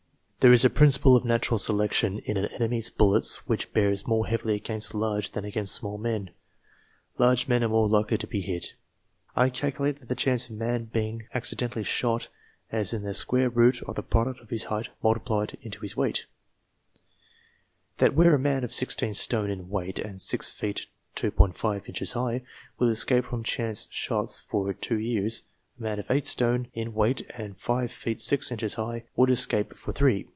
There 0.41 0.51
is 0.51 0.65
a 0.65 0.71
principle 0.71 1.15
of 1.15 1.23
natural 1.23 1.59
selection 1.59 2.17
in 2.17 2.35
an 2.35 2.45
enemy's 2.55 2.89
bullets 2.89 3.47
which 3.47 3.71
bears 3.73 4.07
more 4.07 4.25
heavily 4.25 4.55
against 4.55 4.95
large 4.95 5.29
than 5.33 5.45
against 5.45 5.75
small 5.75 5.99
men. 5.99 6.31
Large 7.19 7.47
men 7.47 7.63
are 7.63 7.69
more 7.69 7.87
likely 7.87 8.17
to 8.17 8.25
be 8.25 8.41
hit. 8.41 8.73
I 9.35 9.51
cal 9.51 9.69
culate 9.69 9.99
that 9.99 10.09
the 10.09 10.15
chance 10.15 10.45
of 10.49 10.55
a 10.55 10.55
man 10.57 10.85
being 10.85 11.27
accidentally 11.35 11.83
shot 11.83 12.27
is 12.73 12.91
as 12.91 13.03
the 13.03 13.13
square 13.13 13.51
root 13.51 13.83
of 13.83 13.93
the 13.93 14.01
product 14.01 14.39
of 14.39 14.49
his 14.49 14.63
height 14.63 14.89
multiplied 15.03 15.49
COMMANDERS 15.49 15.77
137 15.77 15.77
into 15.77 15.81
his 15.81 15.95
weight; 15.95 16.25
1 17.99 17.99
that 17.99 18.15
where 18.17 18.33
a 18.33 18.39
man 18.39 18.63
of 18.63 18.73
16 18.73 19.13
stone 19.13 19.51
in 19.51 19.69
weight, 19.69 19.99
and 19.99 20.19
6 20.19 20.49
feet 20.49 20.87
2 21.13 21.31
\ 21.81 21.85
inches 21.87 22.13
high, 22.13 22.41
will 22.79 22.89
escape 22.89 23.25
from 23.25 23.43
chance 23.43 23.87
shots 23.91 24.39
for 24.39 24.73
two 24.73 24.97
years, 24.97 25.43
a 25.79 25.83
man 25.83 25.99
of 25.99 26.09
8 26.09 26.25
stone 26.25 26.67
in 26.73 26.95
weight 26.95 27.29
and 27.37 27.55
5 27.59 27.91
feet 27.91 28.19
6 28.19 28.51
inches 28.51 28.73
high, 28.73 29.03
would 29.15 29.29
escape 29.29 29.75
for 29.75 29.93
three. 29.93 30.29